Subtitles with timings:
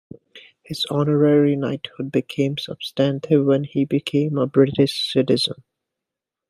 [0.63, 5.61] His honorary knighthood became substantive when he became a British citizen.